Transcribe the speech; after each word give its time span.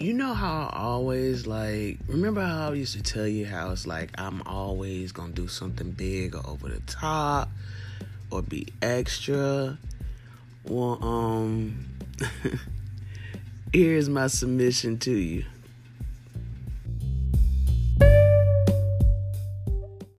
you 0.00 0.14
know 0.14 0.32
how 0.32 0.70
I 0.72 0.78
always 0.78 1.44
like 1.46 1.98
remember 2.06 2.40
how 2.40 2.70
I 2.70 2.74
used 2.74 2.94
to 2.94 3.02
tell 3.02 3.26
you 3.26 3.46
how 3.46 3.72
it's 3.72 3.84
like 3.84 4.10
I'm 4.16 4.42
always 4.42 5.10
gonna 5.10 5.32
do 5.32 5.48
something 5.48 5.90
big 5.90 6.36
or 6.36 6.46
over 6.46 6.68
the 6.68 6.78
top 6.80 7.50
or 8.30 8.42
be 8.42 8.68
extra. 8.80 9.76
Well, 10.62 11.04
um 11.04 11.86
here's 13.72 14.08
my 14.08 14.28
submission 14.28 14.98
to 15.00 15.10
you. 15.10 15.44